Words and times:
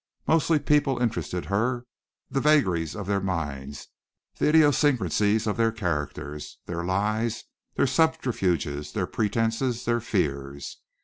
Mostly 0.25 0.57
people 0.57 0.97
interested 0.99 1.45
her, 1.45 1.85
the 2.27 2.39
vagaries 2.41 2.95
of 2.95 3.05
their 3.05 3.21
minds, 3.21 3.89
the 4.39 4.47
idiosyncrasies 4.49 5.45
of 5.45 5.57
their 5.57 5.71
characters, 5.71 6.57
their 6.65 6.83
lies, 6.83 7.43
their 7.75 7.85
subterfuges, 7.85 8.93
their 8.93 9.05
pretences, 9.05 9.85
their 9.85 10.01
fears. 10.01 10.77